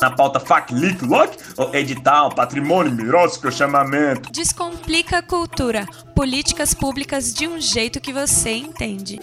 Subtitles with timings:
[0.00, 1.36] Na pauta FAC, LIC, LOC,
[1.72, 4.30] edital, patrimônio, mirótico, chamamento.
[4.30, 5.86] Descomplica a cultura.
[6.14, 9.18] Políticas públicas de um jeito que você entende.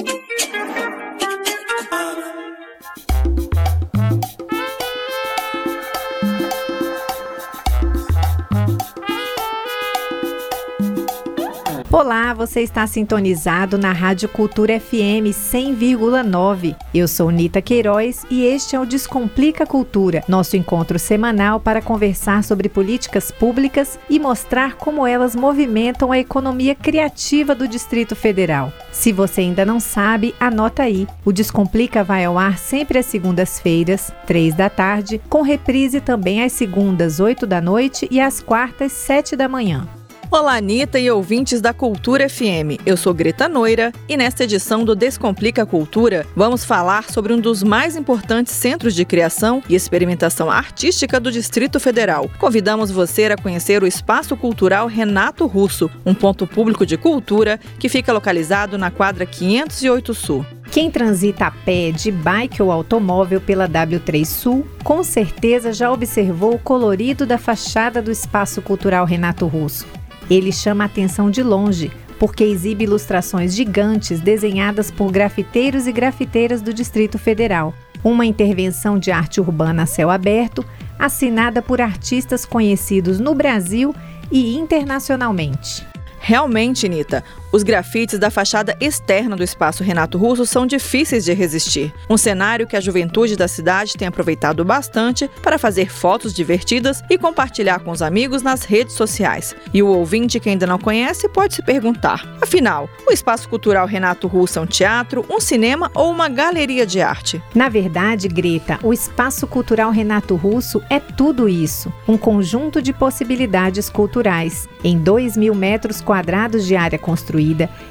[11.97, 16.75] Olá, você está sintonizado na Rádio Cultura FM 100,9.
[16.93, 22.43] Eu sou Nita Queiroz e este é o Descomplica Cultura, nosso encontro semanal para conversar
[22.43, 28.73] sobre políticas públicas e mostrar como elas movimentam a economia criativa do Distrito Federal.
[28.91, 31.07] Se você ainda não sabe, anota aí.
[31.23, 36.51] O Descomplica vai ao ar sempre às segundas-feiras, três da tarde, com reprise também às
[36.51, 39.87] segundas, oito da noite e às quartas, sete da manhã.
[40.31, 42.81] Olá, Anitta e ouvintes da Cultura FM.
[42.83, 47.61] Eu sou Greta Noira e nesta edição do Descomplica Cultura vamos falar sobre um dos
[47.61, 52.29] mais importantes centros de criação e experimentação artística do Distrito Federal.
[52.39, 57.87] Convidamos você a conhecer o Espaço Cultural Renato Russo, um ponto público de cultura que
[57.87, 60.45] fica localizado na quadra 508 Sul.
[60.71, 66.55] Quem transita a pé, de bike ou automóvel pela W3 Sul, com certeza já observou
[66.55, 69.85] o colorido da fachada do Espaço Cultural Renato Russo.
[70.29, 76.61] Ele chama a atenção de longe, porque exibe ilustrações gigantes desenhadas por grafiteiros e grafiteiras
[76.61, 77.73] do Distrito Federal.
[78.03, 80.65] Uma intervenção de arte urbana a céu aberto,
[80.97, 83.93] assinada por artistas conhecidos no Brasil
[84.31, 85.85] e internacionalmente.
[86.19, 87.23] Realmente, Nita,
[87.55, 91.93] os grafites da fachada externa do espaço Renato Russo são difíceis de resistir.
[92.09, 97.17] Um cenário que a juventude da cidade tem aproveitado bastante para fazer fotos divertidas e
[97.17, 99.55] compartilhar com os amigos nas redes sociais.
[99.73, 104.27] E o ouvinte que ainda não conhece pode se perguntar: afinal, o espaço cultural Renato
[104.27, 107.41] Russo é um teatro, um cinema ou uma galeria de arte?
[107.55, 113.89] Na verdade, Greta, o espaço cultural Renato Russo é tudo isso: um conjunto de possibilidades
[113.89, 114.67] culturais.
[114.83, 117.44] Em 2 mil metros quadrados, de área construída,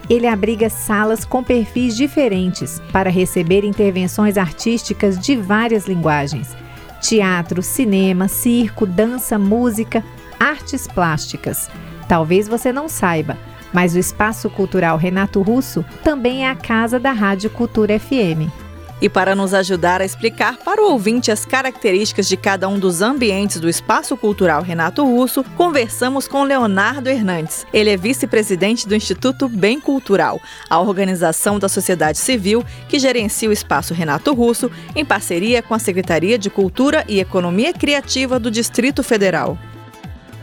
[0.09, 6.56] ele abriga salas com perfis diferentes para receber intervenções artísticas de várias linguagens:
[7.00, 10.03] teatro, cinema, circo, dança, música,
[10.41, 11.70] artes plásticas.
[12.09, 13.37] Talvez você não saiba,
[13.72, 18.63] mas o Espaço Cultural Renato Russo também é a casa da Rádio Cultura FM.
[19.00, 23.03] E para nos ajudar a explicar para o ouvinte as características de cada um dos
[23.03, 27.66] ambientes do Espaço Cultural Renato Russo, conversamos com Leonardo Hernandes.
[27.72, 30.41] Ele é vice-presidente do Instituto Bem Cultural,
[30.71, 35.78] a organização da sociedade civil que gerencia o Espaço Renato Russo em parceria com a
[35.78, 39.59] Secretaria de Cultura e Economia Criativa do Distrito Federal.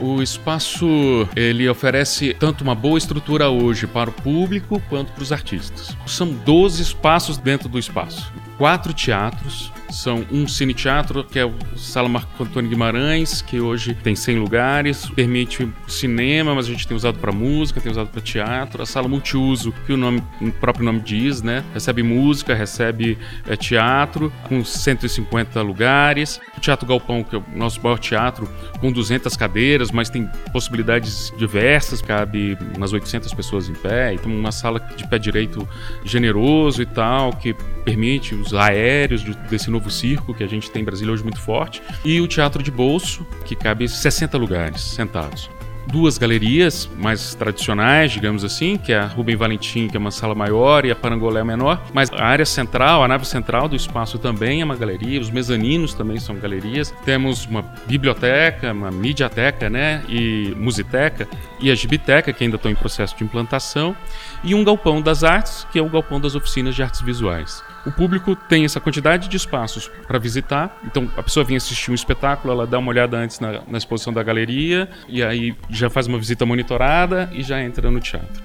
[0.02, 0.88] O espaço
[1.36, 5.96] ele oferece tanto uma boa estrutura hoje para o público quanto para os artistas.
[6.08, 9.74] São 12 espaços dentro do espaço quatro teatros.
[9.90, 15.10] São um cine-teatro, que é o Sala Marco Antônio Guimarães, que hoje tem 100 lugares,
[15.10, 18.84] permite cinema, mas a gente tem usado para música, tem usado para teatro.
[18.84, 21.64] A sala multiuso, que o, nome, o próprio nome diz, né?
[21.74, 23.18] Recebe música, recebe
[23.48, 26.40] é, teatro, com 150 lugares.
[26.56, 28.48] O Teatro Galpão, que é o nosso maior teatro,
[28.80, 34.14] com 200 cadeiras, mas tem possibilidades diversas, cabe umas 800 pessoas em pé.
[34.14, 35.68] Então, uma sala de pé direito
[36.06, 40.86] generoso e tal, que permite os aéreos desse novo circo que a gente tem em
[40.86, 45.50] Brasília hoje muito forte, e o teatro de bolso, que cabe 60 lugares sentados
[45.88, 50.36] duas galerias mais tradicionais, digamos assim, que é a Rubem Valentim, que é uma sala
[50.36, 54.62] maior, e a Parangolé menor, mas a área central, a nave central do espaço também
[54.62, 56.94] é uma galeria, os mezaninos também são galerias.
[57.03, 61.28] Temos uma biblioteca, uma mediateca, né, e musiteca,
[61.59, 63.96] e a gibiteca, que ainda estão em processo de implantação,
[64.44, 67.64] e um galpão das artes, que é o galpão das oficinas de artes visuais.
[67.86, 71.96] O público tem essa quantidade de espaços para visitar, então a pessoa vem assistir um
[71.96, 76.06] espetáculo, ela dá uma olhada antes na, na exposição da galeria, e aí já faz
[76.06, 78.41] uma visita monitorada e já entra no teatro.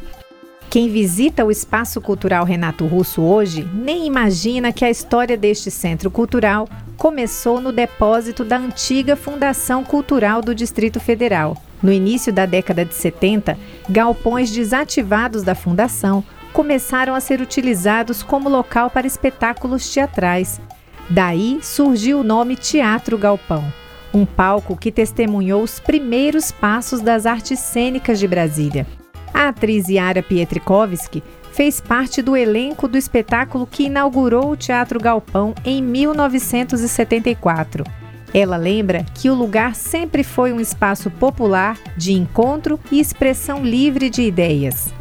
[0.71, 6.11] Quem visita o Espaço Cultural Renato Russo hoje nem imagina que a história deste centro
[6.11, 11.57] cultural começou no depósito da antiga Fundação Cultural do Distrito Federal.
[11.83, 13.57] No início da década de 70,
[13.89, 16.25] galpões desativados da fundação
[16.57, 20.59] começaram a ser utilizados como local para espetáculos teatrais.
[21.11, 23.63] Daí surgiu o nome Teatro Galpão
[24.17, 28.87] um palco que testemunhou os primeiros passos das artes cênicas de Brasília.
[29.35, 31.23] A atriz Yara Pietrikovski
[31.53, 37.85] fez parte do elenco do espetáculo que inaugurou o Teatro Galpão em 1974.
[38.33, 44.11] Ela lembra que o lugar sempre foi um espaço popular de encontro e expressão livre
[44.11, 44.93] de ideias.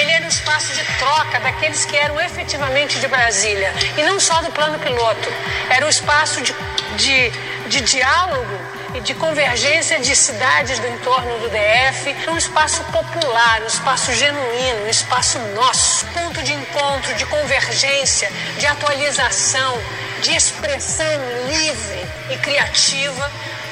[0.00, 4.40] Ele era um espaço de troca daqueles que eram efetivamente de Brasília, e não só
[4.40, 5.28] do plano piloto.
[5.68, 6.54] Era um espaço de,
[6.96, 7.30] de
[7.72, 8.60] de diálogo
[8.94, 14.84] e de convergência de cidades do entorno do DF, um espaço popular, um espaço genuíno,
[14.84, 19.80] um espaço nosso, ponto de encontro, de convergência, de atualização,
[20.20, 21.18] de expressão
[21.48, 23.30] livre e criativa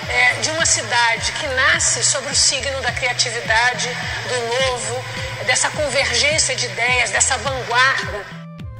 [0.08, 3.88] é, de uma cidade que nasce sobre o signo da criatividade,
[4.28, 5.04] do novo,
[5.50, 8.24] dessa convergência de ideias, dessa vanguarda.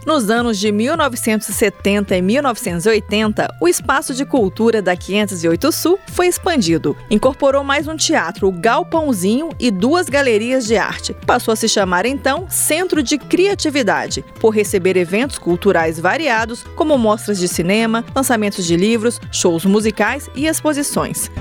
[0.06, 6.96] Nos anos de 1970 e 1980, o espaço de cultura da 508 Sul foi expandido.
[7.10, 11.12] Incorporou mais um teatro, o Galpãozinho e duas galerias de arte.
[11.26, 17.40] Passou a se chamar então Centro de Criatividade, por receber eventos culturais variados, como mostras
[17.40, 21.32] de cinema, lançamentos de livros, shows musicais e exposições.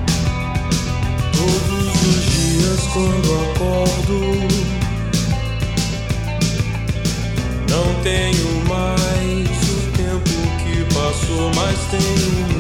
[1.31, 4.59] Todos os dias quando acordo
[7.69, 10.30] Não tenho mais o tempo
[10.63, 12.59] que passou, mas tenho.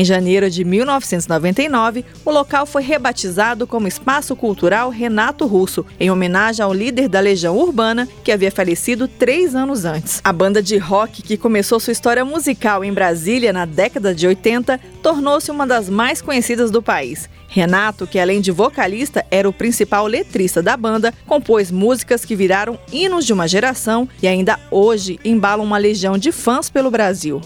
[0.00, 6.64] Em janeiro de 1999, o local foi rebatizado como Espaço Cultural Renato Russo, em homenagem
[6.64, 10.18] ao líder da Legião Urbana, que havia falecido três anos antes.
[10.24, 14.80] A banda de rock, que começou sua história musical em Brasília na década de 80,
[15.02, 20.06] tornou-se uma das mais conhecidas do país Renato, que além de vocalista, era o principal
[20.06, 25.66] letrista da banda, compôs músicas que viraram hinos de uma geração e ainda hoje embalam
[25.66, 27.42] uma legião de fãs pelo Brasil.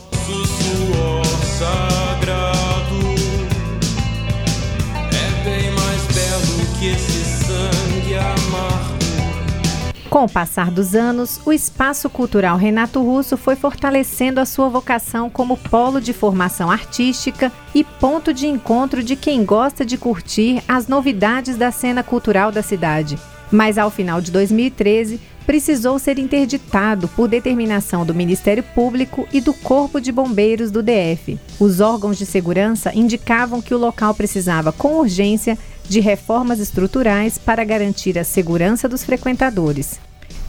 [10.14, 15.28] Com o passar dos anos, o Espaço Cultural Renato Russo foi fortalecendo a sua vocação
[15.28, 20.86] como polo de formação artística e ponto de encontro de quem gosta de curtir as
[20.86, 23.19] novidades da cena cultural da cidade.
[23.50, 29.52] Mas ao final de 2013, precisou ser interditado por determinação do Ministério Público e do
[29.52, 31.38] Corpo de Bombeiros do DF.
[31.58, 35.58] Os órgãos de segurança indicavam que o local precisava, com urgência,
[35.88, 40.00] de reformas estruturais para garantir a segurança dos frequentadores.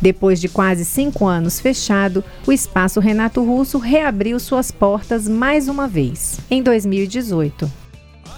[0.01, 5.87] Depois de quase cinco anos fechado, o Espaço Renato Russo reabriu suas portas mais uma
[5.87, 7.71] vez, em 2018.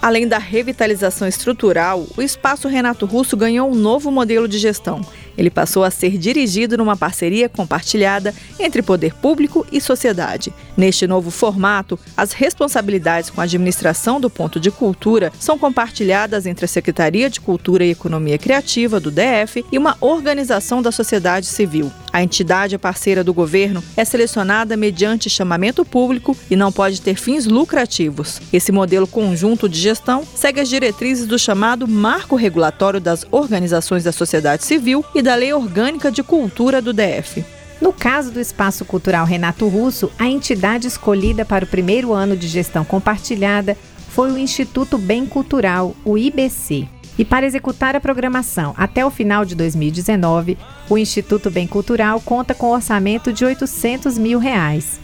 [0.02, 5.02] Além da revitalização estrutural, o Espaço Renato Russo ganhou um novo modelo de gestão.
[5.38, 10.54] Ele passou a ser dirigido numa parceria compartilhada entre poder público e sociedade.
[10.76, 16.66] Neste novo formato, as responsabilidades com a administração do ponto de cultura são compartilhadas entre
[16.66, 21.92] a Secretaria de Cultura e Economia Criativa do DF e uma organização da sociedade civil.
[22.12, 27.46] A entidade parceira do governo é selecionada mediante chamamento público e não pode ter fins
[27.46, 28.42] lucrativos.
[28.52, 34.12] Esse modelo conjunto de gestão segue as diretrizes do chamado Marco Regulatório das Organizações da
[34.12, 37.44] Sociedade Civil e da Lei Orgânica de Cultura do DF.
[37.82, 42.48] No caso do Espaço Cultural Renato Russo, a entidade escolhida para o primeiro ano de
[42.48, 43.76] gestão compartilhada
[44.08, 46.88] foi o Instituto Bem Cultural, o IBC.
[47.20, 50.58] E para executar a programação até o final de 2019,
[50.90, 54.98] o Instituto Bem Cultural conta com um orçamento de 800 mil reais.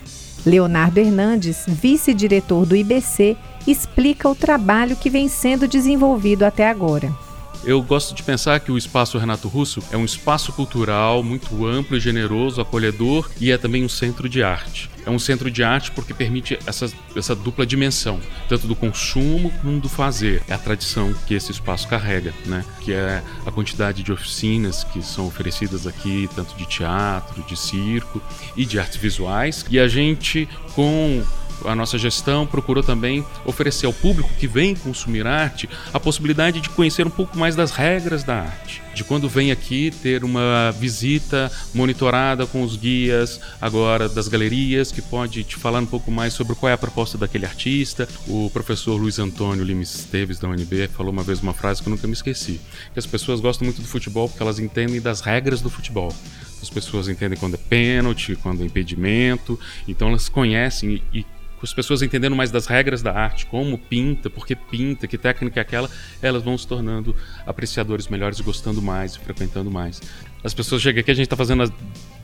[0.45, 3.35] Leonardo Hernandes, vice-diretor do IBC,
[3.67, 7.11] explica o trabalho que vem sendo desenvolvido até agora.
[7.65, 11.95] Eu gosto de pensar que o Espaço Renato Russo é um espaço cultural muito amplo
[11.95, 14.89] e generoso, acolhedor e é também um centro de arte.
[15.05, 18.19] É um centro de arte porque permite essa, essa dupla dimensão,
[18.49, 20.41] tanto do consumo como do fazer.
[20.47, 22.65] É a tradição que esse espaço carrega, né?
[22.81, 28.21] que é a quantidade de oficinas que são oferecidas aqui, tanto de teatro, de circo
[28.57, 29.65] e de artes visuais.
[29.69, 31.23] E a gente, com
[31.65, 36.69] a nossa gestão procurou também oferecer ao público que vem consumir arte a possibilidade de
[36.69, 38.82] conhecer um pouco mais das regras da arte.
[38.93, 45.01] De quando vem aqui ter uma visita monitorada com os guias agora das galerias, que
[45.01, 48.07] pode te falar um pouco mais sobre qual é a proposta daquele artista.
[48.27, 51.91] O professor Luiz Antônio Lima Esteves da UNB falou uma vez uma frase que eu
[51.91, 52.61] nunca me esqueci:
[52.93, 56.13] que as pessoas gostam muito do futebol porque elas entendem das regras do futebol.
[56.61, 61.25] As pessoas entendem quando é pênalti, quando é impedimento, então elas conhecem e
[61.65, 65.59] as pessoas entendendo mais das regras da arte, como pinta, por que pinta, que técnica
[65.59, 65.89] é aquela,
[66.21, 67.15] elas vão se tornando
[67.45, 70.01] apreciadores melhores, gostando mais, frequentando mais.
[70.43, 71.71] As pessoas chegam aqui, a gente está fazendo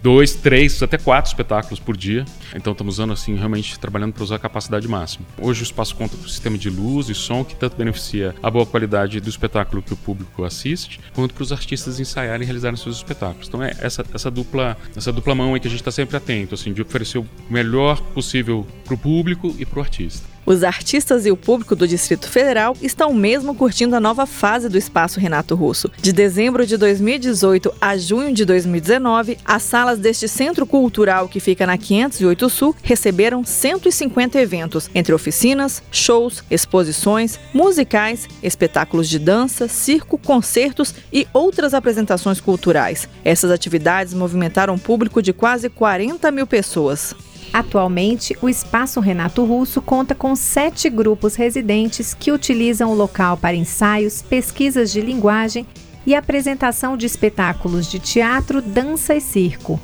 [0.02, 2.26] dois, três, até quatro espetáculos por dia.
[2.56, 5.26] Então estamos usando assim, realmente trabalhando para usar a capacidade máxima.
[5.40, 8.50] Hoje o espaço conta com um sistema de luz e som que tanto beneficia a
[8.50, 12.78] boa qualidade do espetáculo que o público assiste, quanto para os artistas ensaiarem e realizarem
[12.78, 13.48] seus espetáculos.
[13.48, 16.56] Então é essa, essa dupla essa dupla mão aí que a gente está sempre atento,
[16.56, 20.28] assim, de oferecer o melhor possível para o público e para o artista.
[20.50, 24.80] Os artistas e o público do Distrito Federal estão mesmo curtindo a nova fase do
[24.80, 25.92] Espaço Renato Russo.
[26.02, 31.68] De dezembro de 2018 a junho de 2019, as salas deste centro cultural que fica
[31.68, 40.18] na 508 Sul receberam 150 eventos, entre oficinas, shows, exposições, musicais, espetáculos de dança, circo,
[40.18, 43.08] concertos e outras apresentações culturais.
[43.24, 47.14] Essas atividades movimentaram um público de quase 40 mil pessoas.
[47.52, 53.56] Atualmente, o Espaço Renato Russo conta com sete grupos residentes que utilizam o local para
[53.56, 55.66] ensaios, pesquisas de linguagem
[56.06, 59.80] e apresentação de espetáculos de teatro, dança e circo.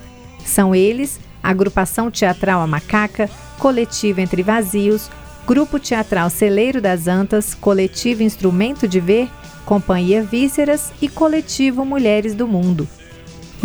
[0.45, 3.29] São eles a Agrupação Teatral A Macaca,
[3.59, 5.09] Coletivo Entre Vazios,
[5.45, 9.29] Grupo Teatral Celeiro das Antas, Coletivo Instrumento de Ver,
[9.65, 12.87] Companhia Vísceras e Coletivo Mulheres do Mundo.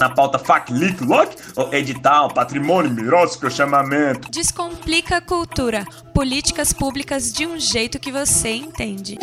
[0.00, 1.36] Na pauta FAC, LIC, LOC,
[1.72, 4.30] edital, patrimônio, mirócico, chamamento.
[4.30, 5.84] Descomplica a cultura.
[6.14, 9.18] Políticas públicas de um jeito que você entende.